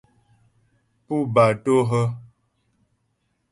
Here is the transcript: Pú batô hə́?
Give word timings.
Pú 1.05 1.15
batô 1.33 1.75
hə́? 1.89 2.03